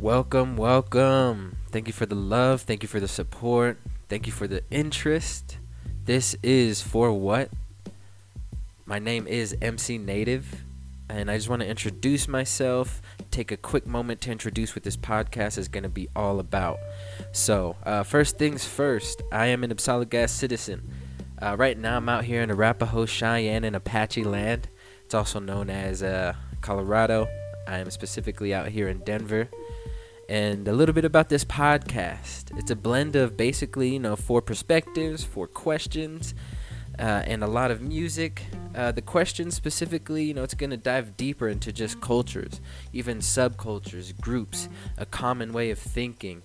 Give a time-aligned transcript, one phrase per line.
[0.00, 1.58] Welcome, welcome.
[1.70, 2.62] Thank you for the love.
[2.62, 3.76] Thank you for the support.
[4.08, 5.58] Thank you for the interest.
[6.06, 7.50] This is For What?
[8.86, 10.64] My name is MC Native,
[11.10, 13.02] and I just want to introduce myself.
[13.30, 16.78] Take a quick moment to introduce what this podcast is going to be all about.
[17.32, 19.76] So, uh, first things first, I am an
[20.08, 20.94] Gas citizen.
[21.42, 24.70] Uh, right now, I'm out here in Arapaho, Cheyenne, and Apache land.
[25.04, 27.28] It's also known as uh, Colorado.
[27.68, 29.50] I am specifically out here in Denver.
[30.30, 32.56] And a little bit about this podcast.
[32.56, 36.36] It's a blend of basically, you know, four perspectives, four questions,
[37.00, 38.44] uh, and a lot of music.
[38.72, 42.60] Uh, the questions specifically, you know, it's going to dive deeper into just cultures,
[42.92, 46.42] even subcultures, groups, a common way of thinking.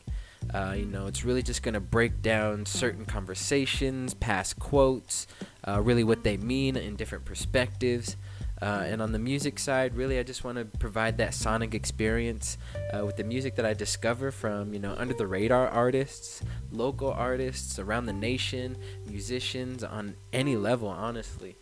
[0.51, 5.27] Uh, you know, it's really just going to break down certain conversations, past quotes,
[5.67, 8.17] uh, really what they mean in different perspectives.
[8.61, 12.57] Uh, and on the music side, really, I just want to provide that sonic experience
[12.93, 17.11] uh, with the music that I discover from, you know, under the radar artists, local
[17.11, 21.57] artists around the nation, musicians on any level, honestly.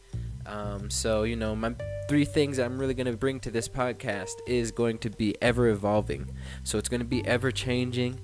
[0.46, 1.74] Um, so, you know, my
[2.08, 5.70] three things I'm really going to bring to this podcast is going to be ever
[5.70, 6.30] evolving.
[6.64, 8.20] So it's going to be ever changing.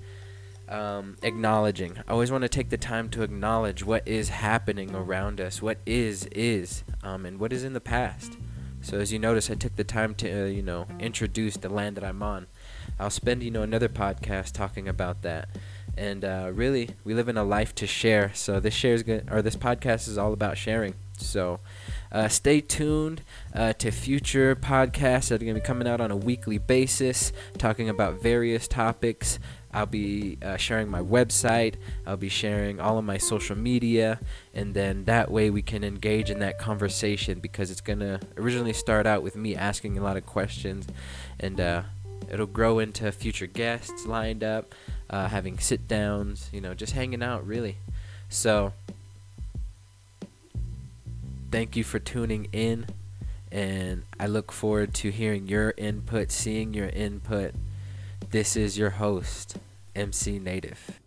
[0.67, 1.98] Um, acknowledging.
[2.08, 5.80] I always want to take the time to acknowledge what is happening around us, what
[5.88, 8.38] is, is, um, and what is in the past.
[8.82, 11.98] So as you notice, I took the time to, uh, you know, introduce the land
[11.98, 12.48] that I'm on.
[13.00, 15.50] I'll spend, you know, another podcast talking about that.
[15.98, 18.32] And uh, really, we live in a life to share.
[18.34, 20.96] So this shares or this podcast is all about sharing.
[21.22, 21.59] So
[22.12, 23.22] uh, stay tuned
[23.53, 27.31] uh, to future podcasts that are going to be coming out on a weekly basis,
[27.58, 29.39] talking about various topics.
[29.72, 31.76] I'll be uh, sharing my website.
[32.06, 34.20] I'll be sharing all of my social media,
[34.53, 39.06] and then that way we can engage in that conversation because it's gonna originally start
[39.06, 40.88] out with me asking a lot of questions,
[41.39, 41.83] and uh,
[42.31, 44.73] it'll grow into future guests lined up,
[45.11, 47.77] uh, having sit downs, you know, just hanging out really.
[48.27, 48.73] So,
[51.52, 52.86] thank you for tuning in,
[53.52, 57.54] and I look forward to hearing your input, seeing your input.
[58.30, 59.58] This is your host,
[59.95, 60.99] MC Native.